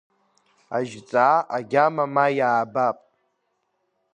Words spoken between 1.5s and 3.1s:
агьама ма иаабап!